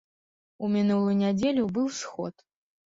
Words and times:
У 0.65 0.71
мінулую 0.77 1.13
нядзелю 1.21 1.71
быў 1.77 1.95
сход. 2.03 2.33